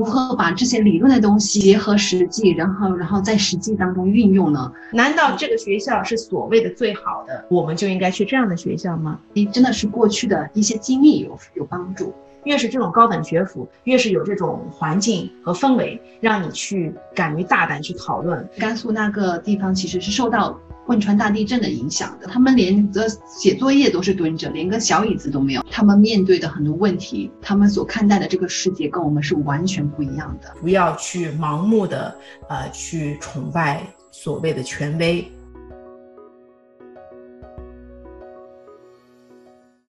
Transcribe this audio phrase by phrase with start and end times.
[0.00, 4.72] 如何把这些理论的东西结合实际，然后然后在实际当中运用呢？
[4.94, 9.20] 难道这个学校是所谓的最好的，我们就应该去这样的学校吗？
[9.34, 12.14] 你真的是过去的一些经历有有帮助。
[12.44, 18.48] 越是这种高等学府，越是有这种环境和氛围，让你去敢于大胆去讨论。
[18.58, 20.58] 甘肃那个地方其实是受到
[20.90, 25.64] 汶川大地震的影响的，他们连个写作业都是蹲着，连个小椅子都没有。
[25.70, 30.52] 他们面对的很多问题，他们所看待的这个世界跟我们是完全不一样的。
[30.60, 32.12] 不要去盲目的
[32.48, 35.24] 呃去崇拜所谓的权威。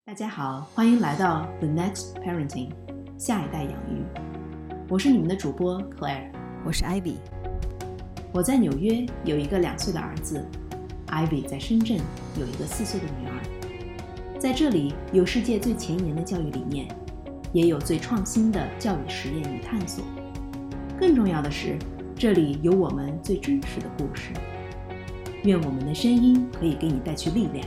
[0.06, 2.72] 大家好，欢迎来到 The Next Parenting，
[3.18, 4.04] 下一代养育。
[4.90, 6.30] 我是你们的主播 Claire，
[6.66, 7.16] 我是 Ivy。
[8.34, 10.46] 我在纽约有一个两岁的儿子
[11.12, 11.98] ，Ivy 在深圳
[12.40, 14.40] 有一个四岁的女儿。
[14.40, 16.88] 在这里有世界最前沿的教育理念，
[17.52, 20.04] 也有最创新的教育实验与探索。
[21.00, 21.78] 更重要的是，
[22.16, 24.32] 这里有我们最真实的故事。
[25.44, 27.66] 愿我们的声音可以给你带去力量，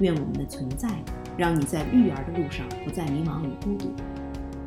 [0.00, 0.88] 愿我们的存在。
[1.34, 3.90] 让你在育儿的路上不再迷茫与孤独，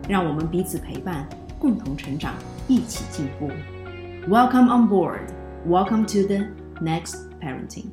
[0.09, 1.27] 让我们彼此陪伴，
[1.59, 2.33] 共同成长，
[2.67, 3.51] 一起进步。
[4.27, 5.27] Welcome on board.
[5.67, 6.47] Welcome to the
[6.81, 7.85] next parenting.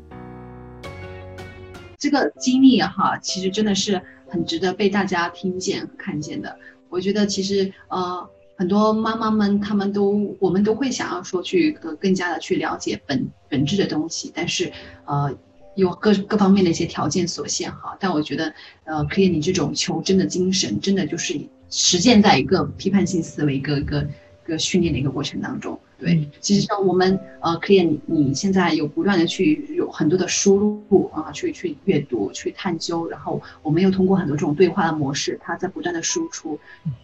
[1.98, 6.56] 这个经历哈，其实真的是很值得被大家听见、看见的。
[6.88, 14.72] 我觉得其实呃，很多妈妈们，她们都我们都会想要说去呃更加的去了解本本质的东西，但是
[15.04, 15.36] 呃。
[15.74, 18.52] 有各各方面的一些条件所限哈，但我觉得，
[18.84, 21.34] 呃，可以你这种求真的精神，真的就是
[21.70, 25.80] 实践在一个批判性思维一个一个一个训练的一个过程当中。
[26.02, 30.56] 对，其实像我们呃，可以你你现在有不断的去有很多的输
[30.90, 36.58] 入啊，去去阅读去探究，然后我们又通过很多这种对话的模式，它在不断的输出，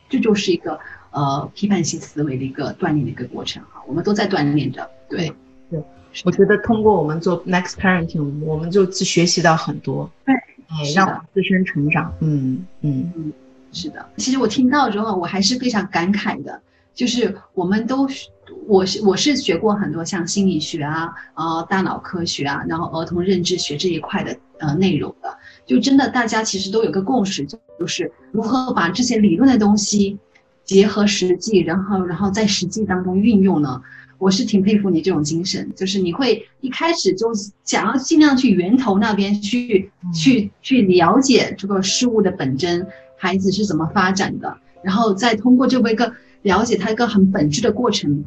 [0.09, 0.81] 这就是一个
[1.13, 5.33] 呃批判性思维的一个锻炼的一个过程哈，我们都在锻炼着，对。
[5.71, 5.81] 对
[6.25, 12.13] 我觉得通过我们做 Next Parenting，我们就学习到很多，对，哎，让我们自身成长。
[12.20, 13.33] 嗯嗯嗯，
[13.73, 14.05] 是的。
[14.17, 16.61] 其实我听到之后，我还是非常感慨的。
[16.98, 18.09] 就是我们都，
[18.67, 25.39] 我是我是学过很多像心理学啊、呃大脑科学啊，然后儿童认知学这一块的呃内容的。
[25.64, 27.47] 就真的大家其实都有个共识，
[27.79, 30.19] 就是如何把这些理论的东西
[30.64, 33.81] 结合实际，然后然后在实际当中运用呢？
[34.19, 37.33] 我是挺佩服你这种精神，就是你会一开始就
[37.63, 42.85] 想要尽量去源头那边去去去了解这个事物的本真，
[43.17, 46.13] 孩子是怎么发展的，然后再通过这么一个
[46.48, 48.25] 了解它一个很本质的过程。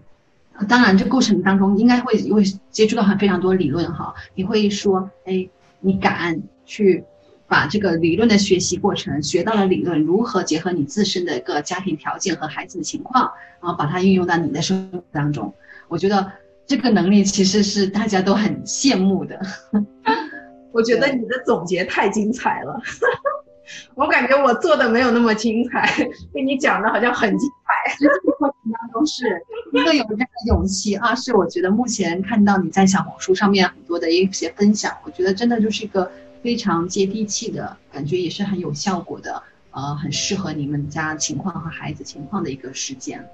[0.67, 4.13] 当然，这过程当中应该会会接触到很非常多理论哈。
[4.35, 5.49] 你会说，哎，
[5.79, 7.03] 你敢去
[7.47, 15.51] 把这个理论的学习过程学到了理论，如何结合你自身的一个家庭条件和孩子的情况，然后把它运用到你的生活当中。
[15.87, 16.31] 我觉得
[16.67, 19.41] 这个能力其实是大家都很羡慕的。
[20.71, 22.79] 我觉得你的总结太精彩了，
[23.95, 25.89] 我感觉我做的没有那么精彩，
[26.33, 28.07] 被你讲的好像很精彩。
[28.37, 36.11] 过程当中是一个有这样的勇气，二是我觉得目前看到你在小红书上面很多的一些分享，我觉得真的就是一个
[36.41, 43.27] 非常接地气的感觉，也是很有效果的，呃，很适合你们家情况和孩子情况的一个时间。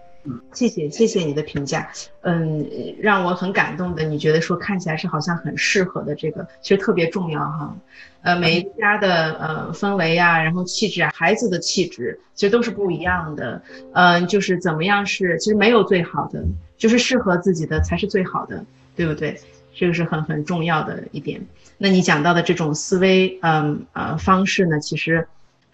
[0.54, 1.90] 谢谢谢谢你的评价，
[2.22, 2.66] 嗯，
[3.00, 4.04] 让我很感动的。
[4.04, 7.76] 你觉得说看起来是好像很适合的这个，其实特别重要哈。
[8.22, 13.62] 呃，每一家的呃氛围啊，然后气质啊，孩子的气质其实都是不一样的。
[13.94, 16.44] 嗯，就是怎么样是，其实没有最好的，
[16.78, 18.66] 就是适合自己的才是最好的，
[18.96, 19.40] 对不对？
[19.74, 21.46] 这个是很很重要的一点。
[21.78, 25.28] 那你讲到的这种思维，嗯呃方式呢，其实。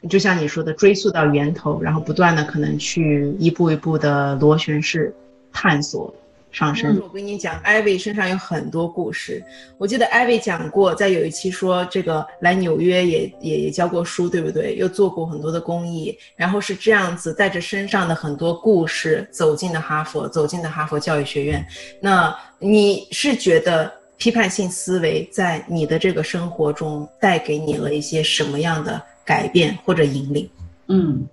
[0.10, 5.16] 就像你说的，追溯到源头，然后不断的可能去一步一步的螺旋式
[5.52, 6.14] 探索
[6.52, 7.00] 上升。
[7.02, 9.42] 我跟你讲，艾薇身上有很多故事。
[9.78, 14.76] 我记得艾薇讲过，在有一期说这个来纽约也也也教过书，对不对？
[14.76, 21.66] 又做过很多的公益，然后是这样子带着身上的很多故事走进了哈佛，走进了哈佛教育学院。
[22.02, 29.02] 那你是觉得批判性思维在你的这个生活中带给你了一些什么样的？
[29.26, 30.50] 改变或者引领，
[30.88, 31.28] 嗯，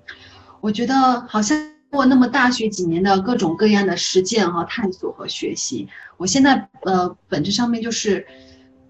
[0.61, 0.95] 我觉得
[1.29, 1.59] 好像
[1.91, 8.27] 过那么大学几年的各种各样的实践和探索和学习，我现在呃本质上面就是，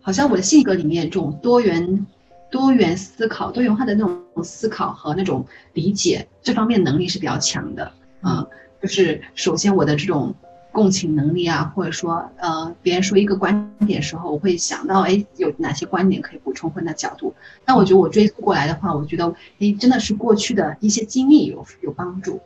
[0.00, 2.06] 好像我的性格里面这种多元、
[2.50, 7.92] 多元思考、多元化的那种思考和那种理解这方面能力是比较强的，
[8.22, 8.46] 嗯，
[8.82, 10.34] 就是首先我的这种。
[10.72, 17.34] 共情能力啊，或者说，呃，别人说一个观点时候，我会想到，哎，有哪些观点可以补充或者角度。
[17.64, 22.40] 但我觉得我追溯过来的话，我觉得，哎，真的是过去的一些经历有有帮助。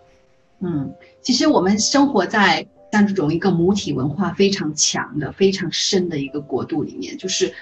[0.61, 7.53] 嗯，其实我们生活在像这种一个母体文化非常强的、非常深的一个国度里面，就是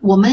[0.00, 0.32] 我们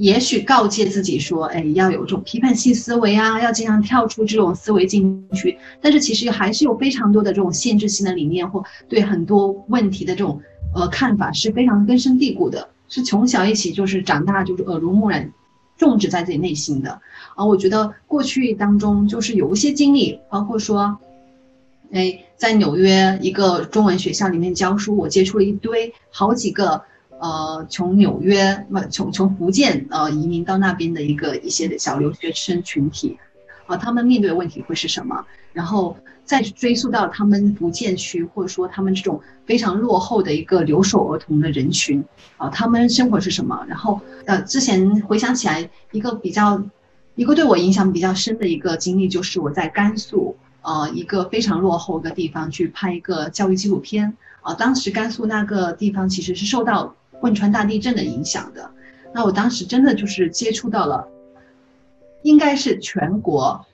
[0.00, 5.58] 也许告诫自己说，哎，要有这种批判性思维啊，要经常跳出这种思维进去。
[5.82, 10.40] 但是其实还是有非常多的这种限制性的理念或对很多问题的这种
[10.74, 15.30] 呃看法是非常根深蒂固的，是从小一起就是长大就是耳濡目染。
[15.76, 17.00] 种植在自己内心的，
[17.34, 20.98] 啊，我觉得过去当中就是有一些经历，包括说，
[21.90, 26.82] 哎，在纽约一个中文学校里面教书，我接触了一堆好几个，
[27.20, 33.18] 呃，从纽约不从从福建呃移民到那边的一个一些的小留学生群体，
[33.66, 35.24] 啊，他们面对的问题会是什么？
[35.52, 35.96] 然后。
[36.22, 42.04] 再追溯到他们福建区，或者说他们这种非常落后的一个留守儿童的人群
[42.36, 43.66] 啊，他们生活是什么？
[43.66, 46.62] 然后呃，之前回想起来，一个比较，
[47.16, 54.54] 一个对我影响比较深的一个经历，就是我在甘肃呃一个非常落后的地方去拍一个教育纪录片啊。
[54.54, 58.70] 当时甘肃那个地方其实是受到汶川大地震的影响的，
[59.14, 61.08] 那我当时真的就是接触到了，
[62.22, 63.66] 应该是全国。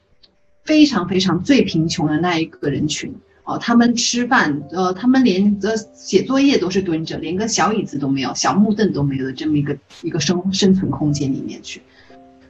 [0.65, 3.15] 非常非常最贫穷的那一个人群
[3.45, 11.81] 哦，他们吃饭，呃，他们连呃写作业都是蹲着，连个小椅子都没有，小木凳都没有的这么一个一个生生存空间里面去。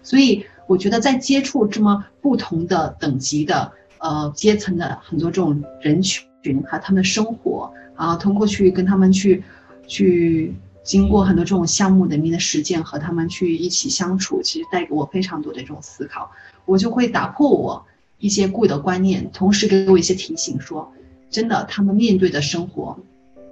[0.02, 6.26] 所以我觉得在接触这么不同的等级的呃阶层的很多这种人群
[6.64, 9.44] 和他们生活啊，通过去跟他们去
[9.86, 10.54] 去
[10.86, 16.30] 经过很多这种项目里面的实践和他们去一起相处，其实带给我非常多的这种思考，
[16.64, 17.84] 我就会打破我。
[18.18, 20.90] 一些固有的观念，同时给我一些提醒，说
[21.28, 22.98] 真的，他们面对的生活，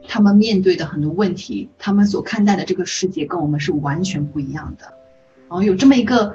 [0.08, 4.86] 他们面对的很多问题，他们所看待的这个世界跟我们是完全不一样的。
[5.48, 6.34] 然后有这么一个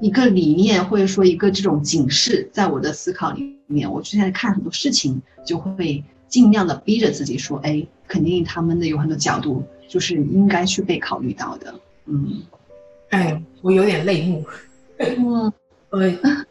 [0.00, 11.74] 一个理念，或者说一个这种警示，在我的思考里面，我现在看很多事情，就会尽量的逼着自己说，哎，肯定他们的有很多角度，就是应该去被考虑到的。
[12.06, 12.40] 嗯，
[13.10, 14.46] 哎，我有点泪目。
[14.98, 15.52] 嗯。
[15.90, 16.08] 呃，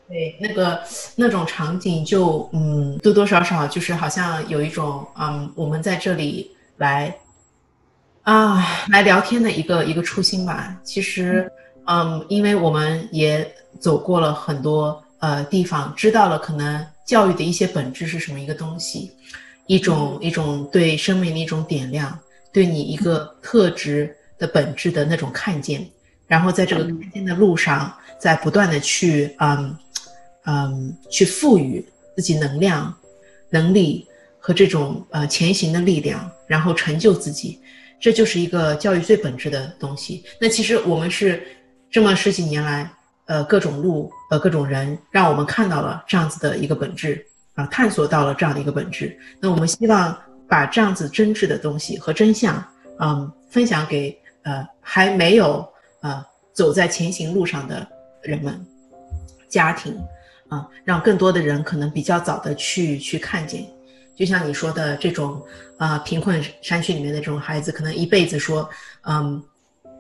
[0.10, 0.78] 对，那个
[1.16, 7.16] 那种场景就嗯，多多少少就是好像有一种嗯，我们在这里来
[8.24, 10.78] 啊来聊天的一个一个初心吧。
[10.84, 11.50] 其实
[11.86, 13.50] 嗯，因为我们也
[13.80, 19.10] 走过了很多呃地方，知道了可能教育的一些本质是什么一个东西，
[19.68, 22.20] 一种一种对生命的一种点亮，
[22.52, 25.88] 对你一个特质的本质的那种看见，
[26.28, 27.94] 然后在这个看见的路上。
[28.20, 29.78] 在不断的去嗯
[30.44, 31.82] 嗯去赋予
[32.18, 32.94] 自己能量、
[33.50, 34.06] 能力
[34.40, 37.62] 和这种呃前行的力量，然后成就自己，
[37.98, 40.26] 这就是一个教育最本质的东西。
[40.38, 41.42] 那其实我们是
[41.90, 42.92] 这么十几年来，
[43.28, 47.26] 呃各种路呃各种人，让我们看到了这样子的一个本质
[47.56, 49.18] 啊，探索到了这样的一个本质。
[49.40, 50.14] 那我们希望
[50.50, 52.62] 把这样子真挚的东西和真相，
[53.00, 55.66] 嗯，分享给呃还没有
[56.02, 57.88] 呃走在前行路上的。
[58.22, 58.54] 人们、
[59.48, 59.98] 家庭，
[60.50, 63.66] 啊，让更多的人可能比较早的去去看见，
[64.14, 65.42] 就像你说的这种，
[65.78, 68.70] 啊，贫困山区里面的这种孩子，可能一辈子说，
[69.04, 69.42] 嗯，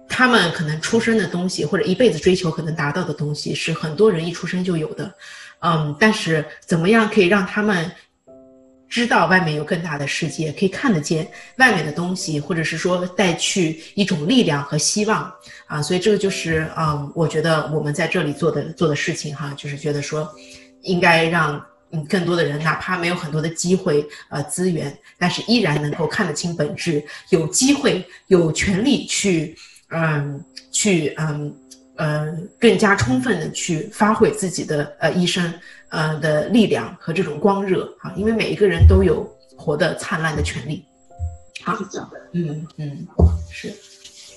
[0.09, 5.09] 他们可能出生的东西或者一辈子追求可能达到的东西，是很多人一出生就有的，
[5.61, 7.89] 嗯，但是怎么样可以让他们？
[8.89, 15.31] 知道外面有更大的世界，可以看得见外面的东西，或者是说带去一种力量和希望
[15.67, 20.27] 啊，所以这个就是嗯，我觉得我们在这里做的做的事情哈，就是觉得说，
[20.81, 29.55] 应该让嗯更多的人，哪怕没有很多的机会呃资源，但是依然能够看得清本质，有机会有权利去
[29.89, 31.55] 嗯去嗯。
[31.99, 35.53] 呃，更加充分的去发挥自己的呃一生
[35.89, 39.23] 呃的力量和这种光热啊，因为每一个人都有
[39.55, 40.83] 活得灿烂的权利。
[41.63, 41.77] 好，
[42.31, 43.07] 嗯嗯，
[43.51, 43.73] 是。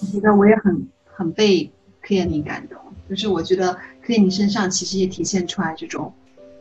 [0.00, 1.64] 我觉得我也很很被
[2.00, 2.78] 科叶尼感动，
[3.08, 3.72] 就是我觉得
[4.04, 6.12] 科叶尼身上其实也体现出来这种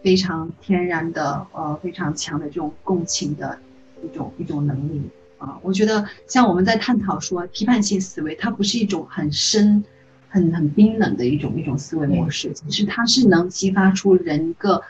[0.03, 3.57] 非常天然的呃非常强的这种共情的
[4.03, 5.01] 一种一种能力
[5.39, 5.57] 啊。
[5.63, 9.83] 我觉得像我们在探讨说批判性思维，它不是一种很深。
[10.31, 14.81] 很很冰冷的一种一种思维模式，其实它是能激发出人一个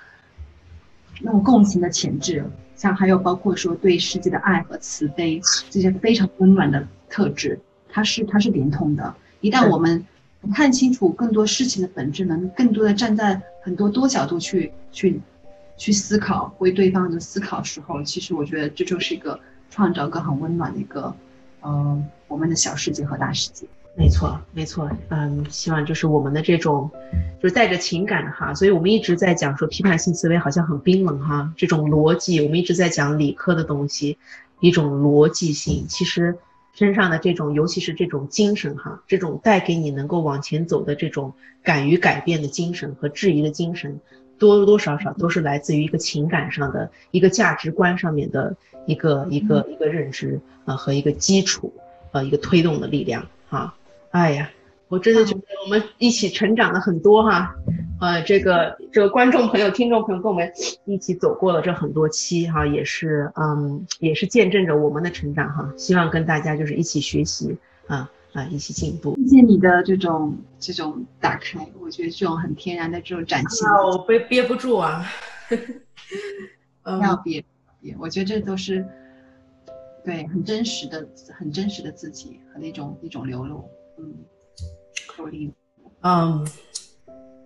[1.22, 2.46] 那种共情的潜质，
[2.76, 9.16] 像还有包括说对世界的爱和慈悲这些非常温暖的特质，它是它是连通的。
[9.40, 10.06] 一旦我们
[10.54, 15.20] 看清楚更多事情的本质，能更多的站在很多多角度去去
[15.76, 19.40] 去思考，为对方的思考时候，其实我觉得这就是一个
[19.72, 21.16] 创造个很温暖的一个，
[21.64, 23.66] 嗯，我们的小世界和大世界。
[23.94, 26.90] 没错，没错，嗯，希望就是我们的这种，
[27.42, 34.18] 就是带着情感的哈，所以我们一直在讲说批判性思维好像很冰冷哈，这种逻辑，我们一直在讲理科的东西，
[34.60, 36.38] 一种逻辑性，其实
[36.74, 44.00] 身上的这种，尤其是这种精神哈，这种带给你能够往前走的这种敢于改变的精神和质疑的精神，
[44.40, 48.56] 多多少少都是来自于一个情感上的一个价值观上面的
[48.86, 51.74] 一个一个一个认知啊和一个基础
[52.14, 53.76] 呃一个推动的力量哈。
[54.12, 54.52] 哎呀，
[54.88, 57.56] 我真的觉得我们一起成长了很多哈，
[58.02, 60.52] 呃，这个这个观众朋友、听众朋友跟我们
[60.86, 65.74] 一起走过了这很多期哈，也是嗯，也是见证着我们的成长哈。
[65.78, 69.16] 希望跟大家就是一起学习啊啊，一起进步。
[69.30, 73.70] 谢谢你的这种这种打开，我觉得这种很天然的这种展现。
[73.70, 75.06] 我憋憋不住啊，
[76.84, 77.44] 不要憋
[77.82, 78.86] 憋，我觉得这都是
[80.04, 83.64] 对很真实的、很真实的自己和那种一种流露。
[86.04, 86.48] 嗯，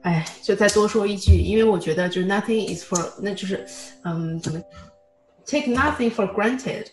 [0.03, 3.65] 哎，就再多说一句，因为我觉得就是 nothing is for，那就是，
[4.03, 4.61] 嗯，怎么
[5.45, 6.85] take nothing for granted，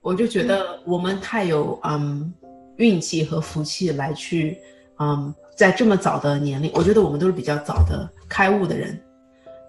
[0.00, 2.32] 我就觉得我们太有嗯
[2.76, 4.58] 运气和福气来去，
[4.98, 9.00] 嗯，在这么早的年龄，我觉得我们都是比较早的开悟的人，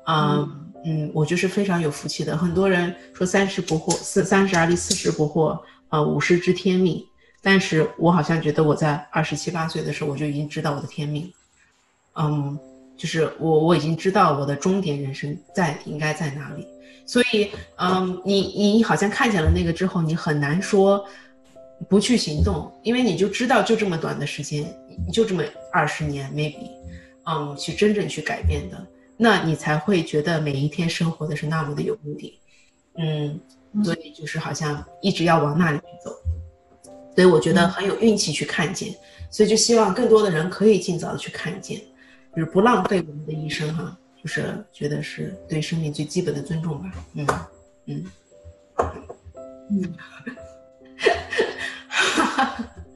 [0.08, 2.36] 嗯嗯，我就是非常有福气的。
[2.36, 5.60] 很多人说三十不惑，四三十而立，四十不惑，
[5.90, 7.06] 啊，五十知天命。
[7.42, 11.32] 但是我好像觉得我在二十七八岁的时候我就已经知道我的天命，
[12.16, 12.60] 嗯，
[12.98, 16.68] 就是我我已经知道我的终点人生在应该在哪里，
[17.06, 21.06] 所以嗯，你你好像看见了那个之后，你很难说
[21.88, 24.66] 不去行动，因为你就知道就这么短的时间，
[25.14, 25.42] 就这么
[25.72, 26.70] 二十年 maybe，
[27.24, 32.38] 嗯，去真正去改变的，那你才会觉得每一天生活的是那么的有目的，
[32.98, 33.40] 嗯，
[33.82, 36.12] 所以就是好像一直要往那里去走。
[37.20, 38.96] 所以我觉得很有运气去看见，
[39.30, 41.78] 所以就希望更多的人可以尽早的去看见，
[42.34, 46.90] 就是不浪费我们的一生哈，就是觉得是对生命最基本的尊重吧。
[47.16, 47.28] 嗯
[47.88, 48.06] 嗯
[49.70, 49.94] 嗯，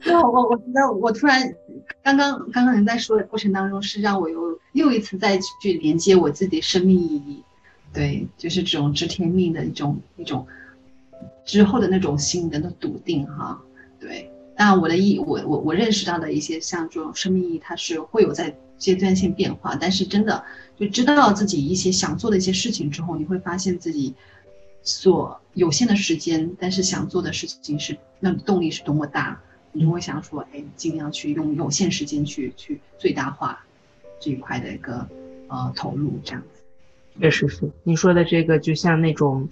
[0.00, 1.54] 对，我我觉得我突然
[2.02, 7.44] 刚刚刚刚你在说的过程当中，是让我又又一次再去连接我自己生命意义，
[7.92, 10.46] 对，就是这种知天命的一种一种
[11.44, 13.60] 之后的那种心的笃定哈。
[13.60, 13.73] 对，
[14.56, 19.76] 那我的意，我我我认识到的一些像这种生命意义，它是会有在阶段性变化。
[19.80, 20.44] 但是真的
[20.76, 24.14] 就知道自己一些想做的一些事情之后，你会发现自己
[24.82, 29.40] 所有限的时间，但是想做的事情是那动力是多么大。
[29.76, 33.66] 你就会想说，哎，尽量去用有限时间去去最大化
[34.20, 35.04] 这一块的一个
[35.48, 36.62] 呃投入，这样子。
[37.20, 39.48] 确实是你说的这个，就像那种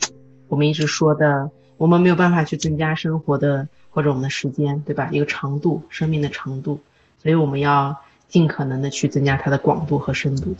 [0.47, 1.51] 我们一直说的，
[1.83, 3.69] 我们没有办法去增加生活的。
[3.95, 5.11] 或者我们的时间，对吧？
[5.13, 6.81] 一个长度，生命的长度，
[7.23, 7.95] 所以我们要
[8.27, 10.57] 尽可能的去增加它的广度和深度。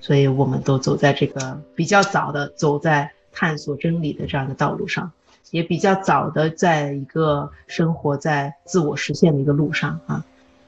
[0.00, 5.12] 所以我们都走在这个比较早的走在探索真理的这样的道路上，
[5.52, 10.24] 也比较早的在一个生活在自我实现的一个路上啊。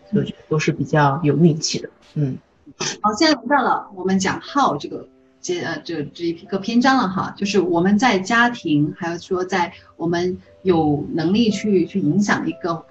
[0.09, 1.91] 所以我觉得都是比较有运气的。
[2.15, 2.39] 嗯，
[3.03, 5.05] 好，现在轮到了我们讲号这个
[5.49, 10.39] 这呃这这一个篇章了哈，就是我们在家庭，还有说在我们。
[10.65, 12.85] 有能力去去影响一个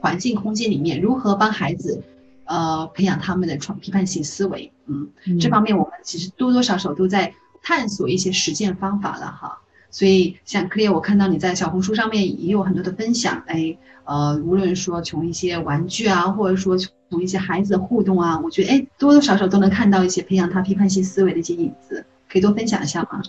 [0.00, 2.04] 环境空间里面，如何帮孩子，
[2.44, 5.08] 呃，培养他们的创批判性思维，嗯，
[5.40, 9.58] 这方面我们其实多多少少都在探索一些实践方法了哈。
[9.94, 16.76] 所以像克烈我看到你在小红书上面也有很多的分享，哎，呃，无论说从一些玩具啊，或者说
[17.08, 23.22] 从一些孩子的互动啊，我觉得哎，多多少少都能看到一些培养他批判性思维的一些影子，可以多分享一下吗？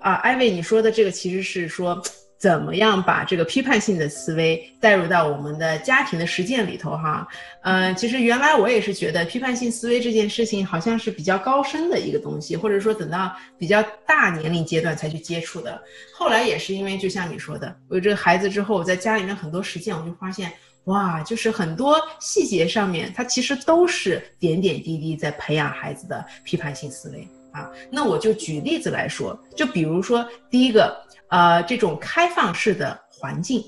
[0.00, 2.02] 啊，艾薇，你说的这个其实是说。
[2.42, 6.90] 怎么样把这个批判性的思维带入到我们的家庭的实践里头？
[6.96, 7.24] 哈，
[7.62, 15.80] 嗯，其实原来我也是觉得批判性思维这件事情好像是比较高深的一个东西，或者说等到比较大年龄阶段才去接触的。
[16.12, 20.52] 后来也是因为就像你说的，我有这个孩子之后，我在家里面很多实践，我就发现，
[20.86, 27.70] 哇，就是很多细节上面，它其实都是点点滴滴在培养孩子的批判性思维啊。
[27.88, 30.92] 那我就举例子来说，就比如说第一个。
[31.32, 33.64] 呃，这种开放式的环境，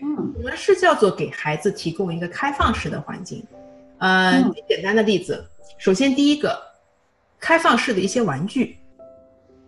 [0.00, 3.44] 嗯，我们是叫做给孩子提供一个开放式的环境。
[3.98, 5.44] 呃，简单的例子，
[5.76, 6.56] 首先第一个，
[7.40, 8.78] 开放式的一些玩具，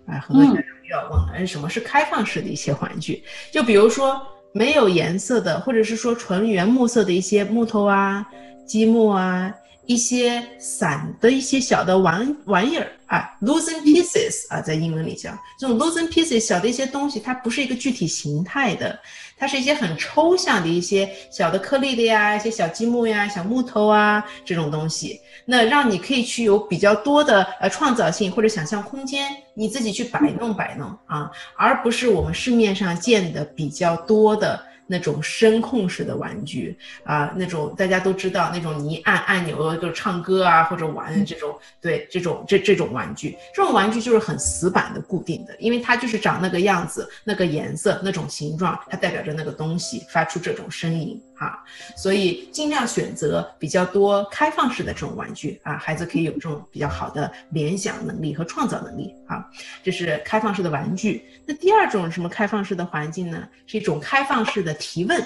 [0.06, 3.24] 哎，很多家长又要问了，哎，什么是开放式的一些玩具？
[3.50, 8.24] 就比如说没有颜色的，或者是说纯原木色的一些木头啊、
[8.64, 9.52] 积木啊、
[9.86, 18.98] 一些散的一些小的玩玩意儿啊，losing pieces 啊，在英文里叫这种 losing pieces 小的一些东西，它不是一个具体形态的，
[19.38, 34.60] 它是一些很抽象的一些小的颗粒的呀，一些小积木呀、小木头啊这种东西，那让你可以去有比较多的呃创造性或者想象空间，你自己去摆弄摆弄啊，而不是我们市面上见的比较多的。
[34.86, 51.20] 那种声控式的玩具啊，那种大家都知道，那种你一按按钮就唱歌啊，或者玩这种，对这种这这种玩具，这种玩具就是很死板的固定的，因为它就是长那个样子，那个颜色，那种形状，它代表着那个东西发出这种声音。
[51.38, 51.62] 哈，
[51.94, 59.44] 所以尽量选择比较多开放式的这种玩具啊，孩子可以有这种比较好的联想能力和创造能力啊。
[59.82, 61.22] 这是开放式的玩具。
[61.44, 63.46] 那第二种什么开放式的环境呢？
[63.66, 65.22] 是一种开放式的提问。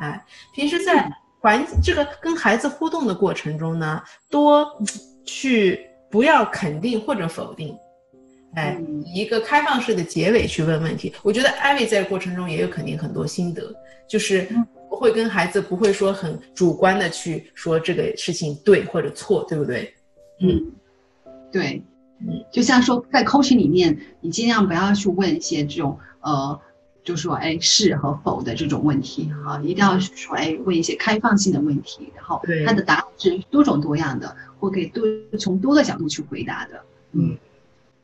[0.00, 0.20] 哎，
[0.52, 4.68] 平时在环这个跟孩子互动的过程中呢，多
[5.24, 7.72] 去不要肯定或者否定，
[8.56, 11.14] 哎，以一个开放式的结尾去问问题。
[11.22, 13.72] 我觉得艾薇在过程中也有肯定很多心得，
[14.08, 14.48] 就是。
[14.88, 19.94] 不会跟孩子不会说很主观的去说这个事情对或者错，对不对？
[20.40, 20.72] 嗯，
[21.52, 21.82] 对，
[22.20, 26.58] 嗯，就像说在 coaching 里面，你尽量不要去问一些这种呃，
[27.04, 35.04] 就说哎是和否的这种问题哈，一定要说哎问一些开放性的问题，然后他的答案是多种多样的，或可以多
[35.38, 36.80] 从多个角度去回答的。
[37.12, 37.36] 嗯，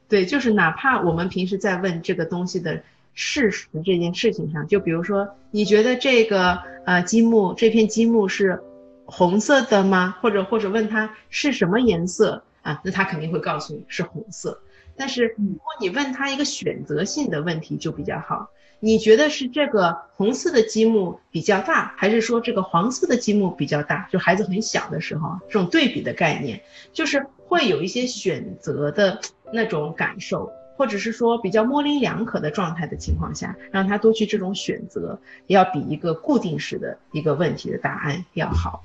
[0.09, 2.83] 对，就是哪怕我们平时在问这个东西的。
[3.15, 8.63] 事实这件事情上，就比如说，你觉得这个呃积木这片积木是
[9.05, 10.17] 红色的吗？
[10.23, 12.81] 或者或者问他是什么颜色啊？
[12.85, 14.61] 那他肯定会告诉你是红色。
[14.97, 24.09] 但是如果你问他一个选择性的问题就比较好，你觉得是这个红色的积木比较大，还是说这个黄色的积木比较大？
[24.11, 29.21] 就孩子很小的时候，这种对比的概念，就是会有一些选择的
[29.53, 30.51] 那种感受。
[30.77, 38.83] 或者是说比较模棱两可的状态的情况下，让他多去这种选择，要比一个固定式的一个问题的答案要好。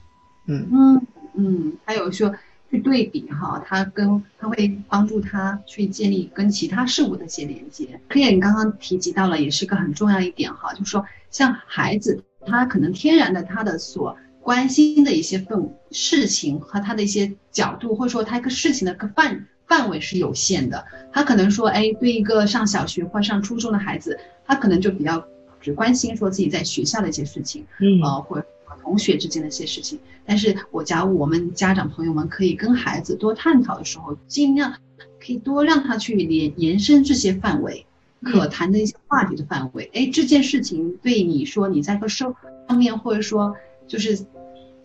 [0.48, 2.34] 嗯嗯嗯，还有说
[2.70, 8.00] 去对比哈，他跟他会帮助他去建立跟其他事物的一些连接。
[8.10, 19.48] 可以，你刚刚提及到了，也是个很重要一点哈，就是说像孩子，他可能天然的他的所关心的一些份事情和他的一些角度，或者说他一个事情的个范。
[19.68, 25.26] 范围是有限的，他可能说，哎，对一个上小学或上初中的孩子，他可能就比较
[25.60, 28.46] 只关心说自己在学校的一些事情，嗯，呃，或者
[28.82, 30.00] 同学之间的一些事情。
[30.26, 34.74] 但是我假如我们家长朋友们可以跟孩子多探讨的时候，尽量
[35.20, 37.86] 可以多让他去延延伸这些范围，
[38.24, 39.90] 可谈的一些话题的范围。
[39.94, 42.34] 哎，这件事情对你说你在个生
[42.68, 43.54] 方面，或者说
[43.86, 44.18] 就是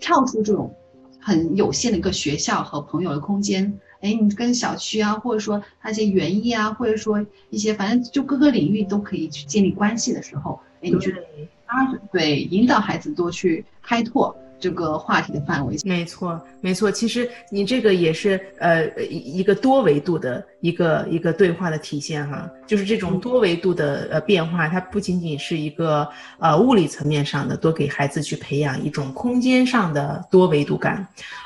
[0.01, 0.75] 跳出这种
[1.21, 3.79] 很有限的一个学校和朋友的空间。
[4.02, 11.22] 哎，你跟小区啊，或者说他一些园艺啊，或者说一些反正就各个领域都可以去建立关系的时候，哎，你觉得
[11.64, 14.36] 啊，对，引导孩子多去开拓。
[14.62, 16.88] 这个话题的范围，没错，没错。
[16.88, 31.05] 其实你这个也是呃一一个多维度的一个一个对话的体现哈，就是这种多维度的呃变化，它不仅仅是一个呃物理层面上的多给孩子去培养一种空间上的多维度感，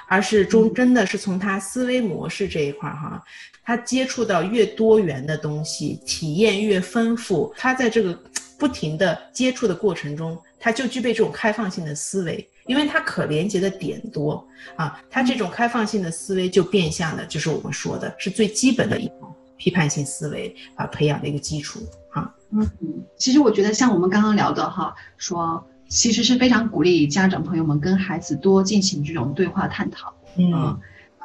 [0.08, 3.24] 而是中真的是从他思维模式这一块哈，
[3.64, 8.14] 他接触到越多元的东西，体验越丰富，他在这个
[8.58, 12.46] 不停的接触的过程中，他就具备这种开放性的思维。
[12.66, 22.34] 因为它可连接的点多啊，它这种开放性的思维就变相的，就是我们说的是最基本的一种批判性思维啊，培养的一个基础啊。
[22.50, 22.68] 嗯，
[23.16, 30.12] 其实我觉得像我们刚刚聊的哈，说其实是非常鼓励家长朋友们跟孩子多进行这种对话探讨。
[30.36, 30.78] 嗯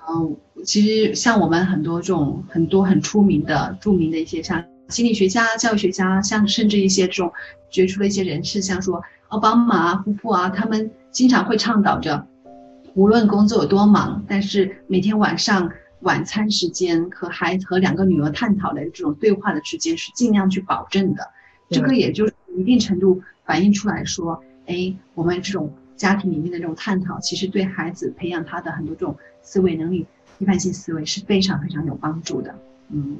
[0.07, 7.31] 嗯，其实像我们很多这种很多很出名的、著名的一些像心理学家、教育学家，像甚至一些这种
[7.71, 10.91] 杰出的一些人士，像说奥巴马夫妇啊，他们。
[11.11, 12.25] 经常会倡导着，
[12.93, 21.29] 无论工作有多忙，但是每天晚上晚餐时间和孩子和两个女儿探讨的这种对话的时间是尽量去保证的。
[21.69, 30.07] 这个也就是一定程度反映出来说，哎，我们这种家庭里面的这种探讨，其实对孩子培养他的很多这种思维能力、
[30.39, 32.55] 批判性思维是非常非常有帮助的。
[32.89, 33.17] 嗯。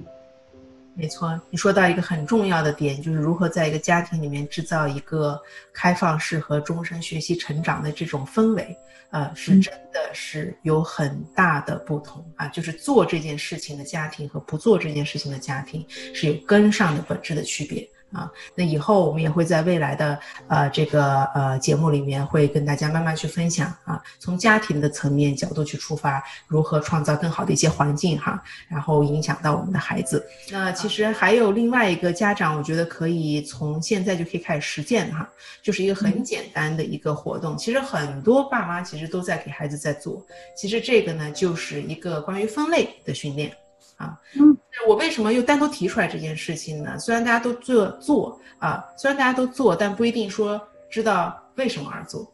[0.94, 5.42] 没错，你说到一个很重要的点，就是如何在一个家庭里面制造一个
[5.74, 8.78] 开放式和终身学习成长的这种氛围，
[9.10, 12.48] 呃，是真的是有很大的不同啊。
[12.50, 30.26] 就是做这件事情的家庭和不做这件事情的家庭是有根上的本质的区别啊，那以后我们也会在未来的呃这个呃节目里面会跟大家慢慢去分享啊，从家庭的层面角度去出发，如何创造更好的一些环境哈，然后影响到我们的孩子。
[30.50, 35.28] 那其实还有另外一个家长，我觉得可以从现在就可以开始实践哈，
[35.62, 37.58] 就是一个很简单的一个活动。
[37.58, 40.22] 其实很多爸妈其实都在给孩子在做，
[40.56, 43.52] 其实这个呢就是一个关于分类的训练。
[43.98, 46.98] 啊，嗯，我为什么又单独提出来这件事情呢？
[46.98, 52.32] 虽然大家都做做啊，虽然大家都做，但不一定说知道为什么而做。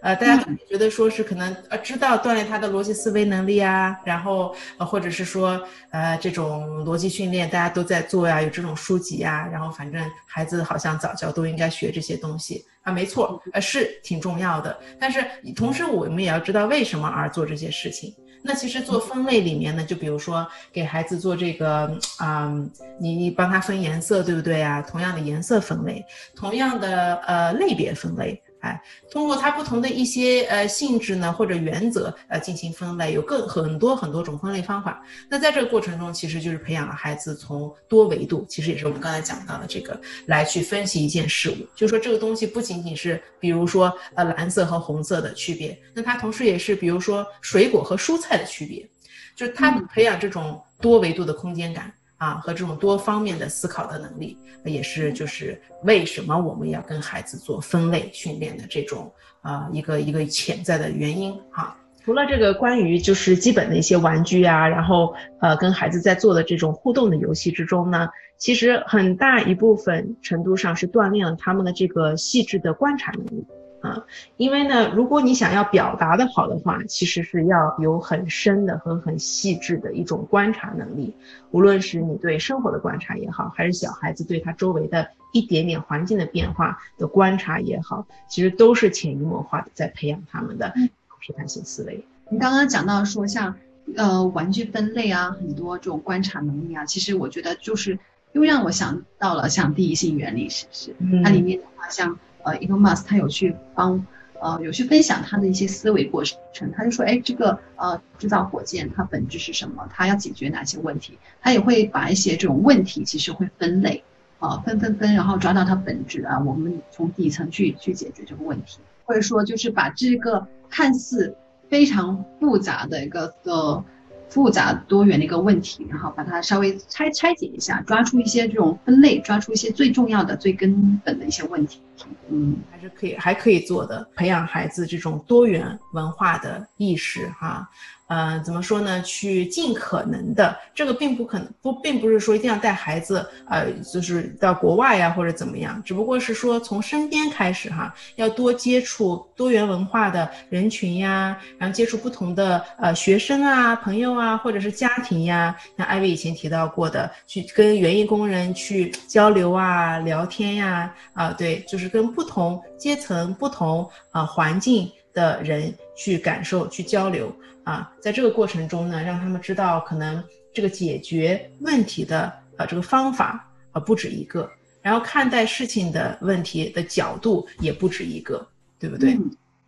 [0.00, 14.78] 呃，大家都觉得说是可能呃知道锻炼他的逻辑思维能力啊，然后呃或者是说呃这种逻辑训练大家都在做呀，有这种书籍啊，然后反正孩子好像早教都应该学这些东西啊，没错，呃是挺重要的。
[15.00, 15.24] 但是
[15.56, 18.14] 同时我们也要知道为什么而做这些事情。
[18.42, 22.52] 那其实做分类里面呢，就比如说给孩子做这个啊，
[23.00, 24.80] 你你帮他分颜色，对不对啊？
[24.82, 28.40] 同样的颜色分类，同样的呃类别分类。
[28.60, 35.02] 哎，通过它不同的一些呃性质呢，或者原则呃进行分类，有更很多很多种分类方法。
[35.28, 41.56] 那在这个过程中，其实就是培养了孩子从多维度，其实也是我们刚才讲到的这个来去分析一件事物。
[41.76, 48.88] 就说这个东西不仅仅是比如说呃蓝色和红色的区别，那它同时也是比如说水果和蔬菜的区别，
[49.36, 51.92] 就是他培养这种多维度的空间感。
[52.18, 61.76] 啊，和这种多方面的思考的能力，也是就是为什么我们要跟孩子做分类训练的这种啊一个一个潜在的原因哈。
[62.04, 73.46] 除了这个关于就是基本的一些玩具啊，然后呃跟孩子在做的这种互动的游戏之中呢，其实很大一部分程度上是锻炼了他们的这个细致的观察能力。
[73.80, 74.04] 啊，
[74.36, 81.14] 因为呢，如果你想要表达的好的话，其实是要有很深的和很细致的一种观察能力。
[81.52, 90.74] 无论是你对生活的观察也好，还是小孩子对他周围的一点点环境的变化的观察也好，其实都是潜移默化的在培养他们的
[91.20, 92.04] 批判性思维。
[92.30, 93.54] 你刚刚讲到说像
[93.94, 97.96] 呃玩具分类啊，很多这种观察能力啊，其实我觉得就是
[98.32, 101.22] 又让我想到了像第一性原理，是不是？
[101.22, 102.18] 它里面的话像。
[102.48, 104.06] 呃 e l o m a s 他有去帮，
[104.40, 106.72] 呃，有去分享他的一些思维过程。
[106.72, 109.86] 他就说，哎，这个呃，制造火箭它本质是什么？
[109.92, 111.18] 它要解决哪些问题？
[111.40, 114.02] 他也会把一些这种问题其实会分类，
[114.38, 121.36] 啊，分分分，然后抓到它本质啊，我们从底层去去解决这个问题，或者说就是把这个看似
[121.68, 123.84] 非常复杂的一个呃。
[124.28, 131.80] 复杂多元的一个问题，然后把它稍微拆拆解一下，抓出一些这种分类，抓出一些最重要的、最根本的一些问题。
[132.28, 137.68] 嗯，还是可以，还可以做的，培养孩子这种多元文化的意识，哈。
[138.08, 139.00] 嗯，怎么说呢？
[139.02, 155.54] 去尽可能的，这个并不可能不，并不是说一定要带孩子，呃，就是到国外呀或者怎么样，只不过是说从身边开始哈，要多接触多元文化的人群呀，然后接触不同的呃学生啊、朋友啊，或者是家庭呀。
[155.76, 167.30] 像艾薇以前提到过的，去跟园艺工人去交流啊、聊天呀，啊，对，就是跟不同阶层、不同啊环境的人去感受、去交流。
[167.68, 174.50] 啊，在这个过程中呢，让他们知道可能这个解决问题的呃这个方法啊不止一个，
[174.80, 178.46] 然后看待事情的问题的角度也不止一个，
[178.78, 179.18] 对不对？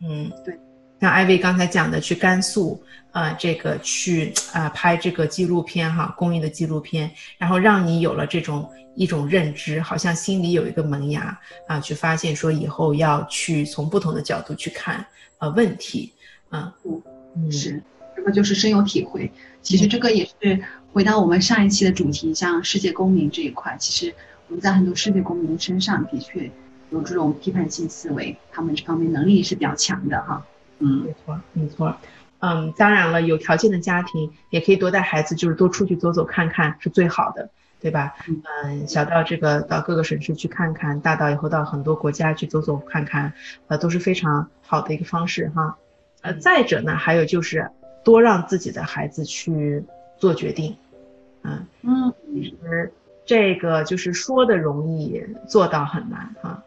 [0.01, 0.59] 嗯，对。
[0.99, 2.83] 像艾薇刚才讲的，去甘肃
[3.13, 15.05] 啊，这个去啊拍这个纪录片哈，公益的纪录片，然后让你有了这种一种认知，好像心里有一个萌芽啊，去发现说以后要去从不同的角度去看
[15.37, 16.15] 呃问题
[16.49, 16.73] 啊。
[17.51, 17.83] 是，
[18.17, 19.31] 这个就是深有体会。
[19.63, 20.61] 其实这个也是
[20.93, 24.15] 回到我们上一期的主题，像世界公民这一块，其实
[24.49, 26.51] 我们在很多世界公民身上的确
[26.91, 30.45] 有这种批判性思维，他们这方面能力是比较强的哈。
[30.79, 31.97] 嗯，没错，没错。
[32.41, 38.15] 嗯，当然了，有条件的家庭也可以多带孩子，就是多出去走走看看是最好的，对吧？
[38.65, 43.35] 嗯，小到这个到各个省市去看看，大到以后到很多国家去走走看看，
[43.69, 45.77] 呃，都是非常好的一个方式哈。
[46.23, 47.71] 呃，再者呢，还有就是
[48.05, 49.85] 多让自己的孩子去
[50.19, 50.77] 做决定，
[51.43, 52.93] 嗯嗯，其实
[53.25, 56.63] 这个就是说的容易，做到很难哈。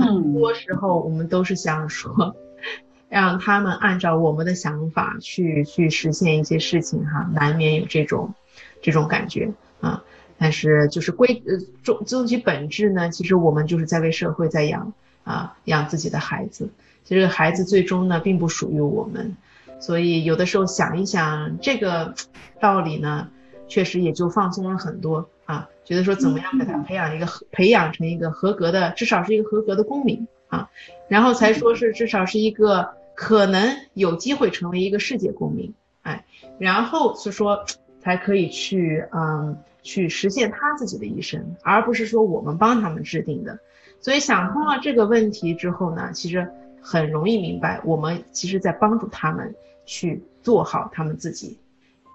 [0.00, 2.36] 很多时候我们都是想说，
[3.08, 8.34] 让他们按照我们的想法去去实现一些事情哈，难免有这种
[8.80, 10.04] 这种感觉啊。
[10.38, 14.92] 但是就是归呃终终其本质呢，其实我们就是在为社会在养
[15.24, 16.68] 啊养自己的孩子。
[17.04, 19.36] 其实孩子最终呢，并不属于我们，
[19.80, 22.14] 所以有的时候想一想这个
[22.60, 23.28] 道理呢，
[23.66, 30.70] 确实也就放松了很多啊，觉得说怎么样给他培养一个培养成一个合格的，至少是一个合格的公民啊，
[31.08, 36.24] 然后才说是至少是一个可能有机会成为一个世界公民，哎，
[36.58, 37.64] 然后是说
[38.00, 43.58] 才可以去嗯去实现他自己的一生，而不是说我们帮他们制定的。
[44.02, 46.46] 所以想通了这个问题之后呢，其实
[46.82, 49.54] 很容易明白，我们其实在帮助他们
[49.86, 51.58] 去做好他们自己。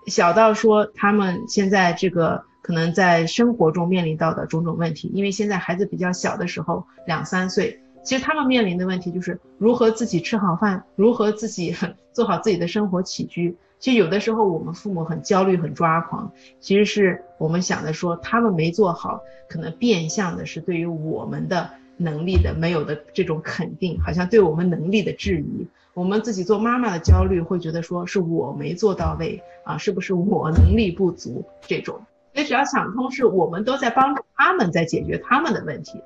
[0.07, 11.73] 小到说他们现在这个可能在生活中面临到的种种问题，因为现在孩子比较小的时候，两三岁，其实他们面临的问题就是如何自己吃好饭，如何自己
[12.11, 13.55] 做好自己的生活起居。
[13.79, 21.69] 其实有的时候我们父母很焦虑、很抓狂，其实是我们想的说他们没做好，可能变相的是对于我们的。
[21.99, 31.99] 能力的没有的这种肯定，好像对我们能力的质疑，我们自己做妈妈的焦虑，会觉得说是我没做到位啊，是不是我能力不足这种？
[32.35, 35.99] 所以只要想通，是我们都在帮助他们，在解决他们的问题，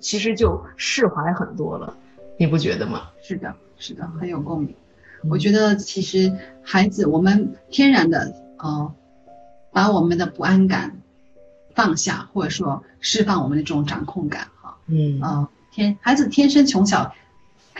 [0.00, 1.96] 其实就释怀很多了，
[2.36, 3.08] 你不觉得吗？
[3.22, 4.74] 是的，是的，很有共鸣。
[5.28, 8.92] 我觉得其实孩子，我们天然的呃，
[9.72, 10.98] 把我们的不安感
[11.74, 14.48] 放下，或者说释放我们的这种掌控感。
[14.60, 17.14] 哈嗯呃，天孩子天生从小，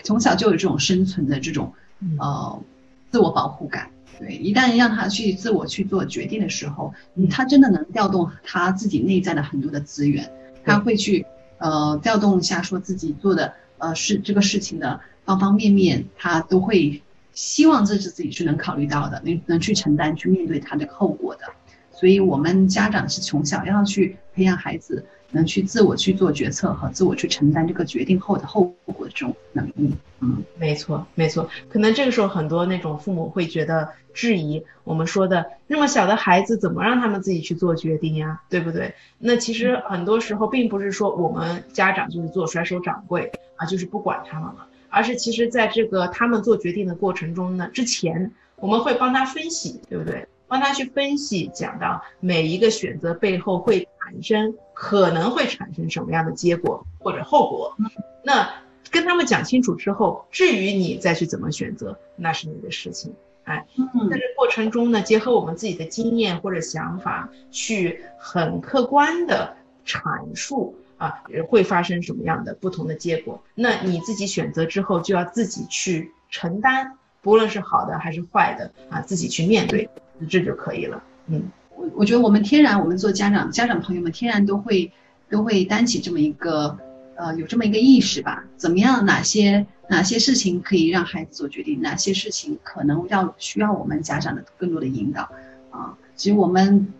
[0.02, 1.72] 从小就有这种生存的这种
[2.18, 2.62] 呃
[3.10, 3.90] 自我保护感。
[4.18, 6.92] 对，一旦让他去自我去做决定的时候，
[7.30, 10.30] 他真的能调动他自己内在的很多的资源，
[10.62, 11.24] 他会去
[11.56, 17.02] 呃调动一下，说自己做的呃事这个事情的方方面面，他都会
[17.40, 21.42] 希望这是自己是能考虑到的，能能去承担去面对他的后果的。
[21.90, 25.04] 所以我们家长是从小要去培养孩子。
[25.32, 31.48] 能去自我去做决策和自我去承担这个决定后的后果的这种能力，嗯，没错，没错。
[31.68, 38.92] 可能这个时候很多那种父母会觉得质疑我们说的那么小的孩子怎么让他们自己去做决定呀，对不对？
[39.18, 50.26] 那其实很多时候并不是说我们家长就是做甩手掌柜啊，就是不管他们了，而是其实在这个他们做决定的过程中呢，之前我们会帮他分析，对不对？
[50.46, 57.76] 帮他去分析，讲到每一个选择背后会产生可能会产生什么样的结果或者后果。
[58.24, 58.52] 那
[58.90, 63.14] 跟他们讲清楚之后，至于你再去怎么选择，那是你的事情。
[63.44, 63.64] 哎，
[64.10, 73.42] 在这过程中呢，结合我们自己的经验或者想法，去很客观的阐述啊，会发生什么样的不同的结果。
[73.54, 79.88] 那你自己选择之后，就要自己去承担，不论是好的还是坏的啊，自己去面对。
[80.28, 81.02] 这就可以了。
[81.28, 81.42] 嗯，
[81.74, 84.92] 我我觉得我们天然，我们做家长，家长朋友们天然都会
[85.30, 86.76] 都会担起这么一个，
[87.16, 88.44] 呃，有这么一个意识吧。
[88.58, 89.06] 怎么样？
[89.06, 91.80] 哪些哪些事情可以让孩子做决定？
[91.80, 95.22] 哪些事情可能要需要我们家长的更多的引导？
[95.70, 96.92] 啊，其实我们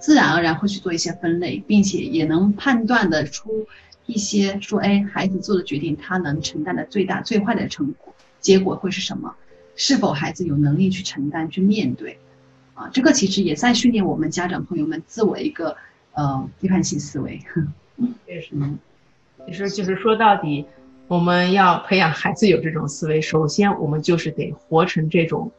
[0.00, 3.66] 自然而然会去做一些分类，并且也能判断的出
[4.06, 9.34] 一些说，哎，孩子做的决定，他能承担的最大最坏的成果结果会是什么？
[9.76, 12.18] 是否孩子有能力去承担、去面对？
[12.74, 15.76] 啊，这个其实也在训练我们家长朋友们自我一个
[16.12, 17.40] 呃批判性思维。
[18.26, 18.78] 为什么？
[19.46, 20.66] 其实就是说到底，
[21.06, 25.50] 我们要培养孩子有这种思维，首先我们就是得活成这种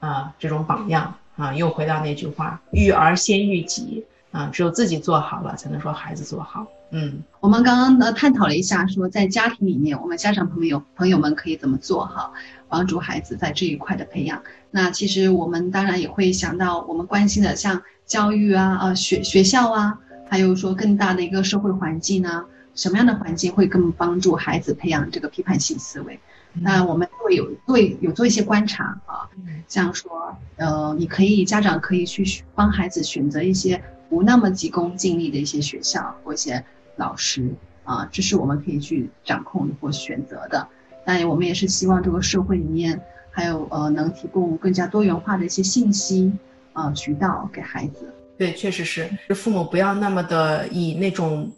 [0.00, 1.54] 啊这种榜样啊。
[1.54, 6.66] 又回到那句话，育儿先育己啊，只有自己做好了，才能说孩子做好。
[6.90, 12.32] 嗯，我们刚刚呢探讨了一下，说在家庭里面，我们家长朋友朋友们可以怎么做哈，
[12.68, 14.42] 帮助孩子在这一块的培养。
[14.70, 19.98] 那其实我们当然也会想到我们关心的，像教育啊、啊学学校啊，
[20.30, 26.18] 还有说更大的一个社会环境啊，什么样的环境会更帮助孩子培养这个批判性思维？
[26.54, 29.28] 那我们会有会有做一些观察啊，
[29.68, 36.64] 像说呃，你可以家长可以去帮孩子选择一些不那么急功近利的一些学校或一些。
[36.96, 40.66] 老师啊，这是我们可以去掌控或选择的。
[41.04, 46.32] 但，我们也是希望这个社会里面还有呃，能提供更加多元化的一些信息
[46.72, 48.12] 啊渠道给孩子。
[48.36, 51.52] 对，确实是，父母不要那么的以那种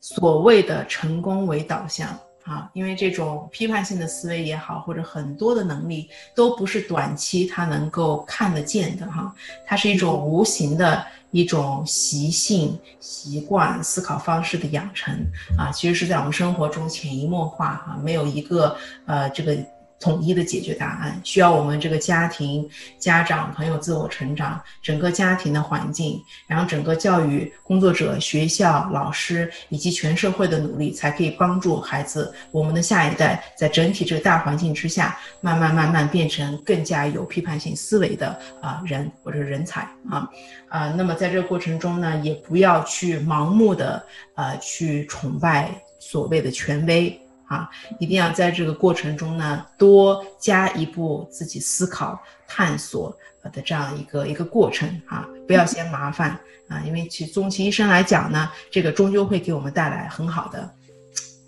[0.00, 2.14] 所谓的成功为导向
[2.48, 9.34] 啊，因为这种批判性的思维也好，或者很多的能力都不是短期他能够看得见的哈，
[9.66, 11.04] 它是一种无形的。
[11.30, 15.14] 一种习性、习惯、思考方式的养成
[15.58, 19.54] 啊，其实是在我们生活中潜移默化啊，没有一个呃这个
[20.00, 40.30] 统一的解决答案，需要我们这个家庭、家长、朋友自我成长，整个家庭的环境，然后整个教育工作者、学校、老师以及全社会的努力，才可以帮助孩子，我们的下一代在整体这个大环境之下，慢慢慢慢变成更加有批判性思维的啊人或者人才啊
[40.68, 40.92] 啊。
[40.96, 44.00] 那么在这个过程中呢，也不要去盲目的
[44.36, 47.20] 呃去崇拜所谓的权威。
[47.48, 53.16] 啊，一定要在这个过程中呢，多加一步自己思考、探索
[53.52, 60.70] 的这样一个一个过程啊，不要嫌麻烦啊，因为其终其一生来讲呢，这个终究会给我们带来很好的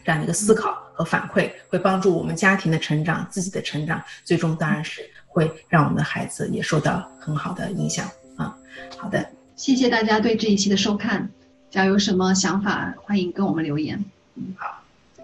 [0.02, 8.56] 这样一个思考和反馈，会帮助我们家庭的成长、自己的成长，最终当然是会让我们的孩子也受到很好的影响啊。
[8.96, 11.28] 好的，谢谢大家对这一期的收看，
[11.70, 14.02] 只要有什么想法，欢迎跟我们留言。
[14.36, 14.79] 嗯，好。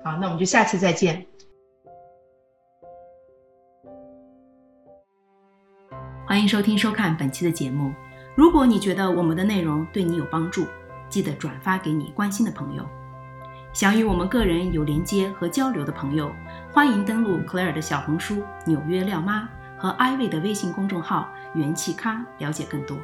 [0.06, 1.26] 好，那我们就下次再见。
[6.24, 7.92] 欢迎收听收看本期的节目。
[8.36, 10.64] 如果你觉得我们的内容对你有帮助，
[11.08, 12.86] 记得转发给你关心的朋友。
[13.72, 16.30] 想与我们个人有连接和交流的朋友，
[16.72, 22.96] 欢迎登录 Clare 的小红书“纽约廖妈”和 Ivy 的微信公众号“元气咖”了解更多。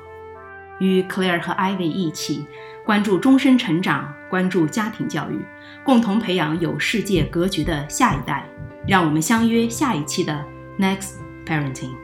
[0.79, 2.47] 与 Claire 和 Ivy 一起。
[2.85, 5.41] 关注终身成长，关注家庭教育，
[5.85, 8.45] 共同培养有世界格局的下一代。
[8.87, 10.45] 让我们相约下一期的
[10.79, 11.13] Next
[11.47, 12.02] Parenting。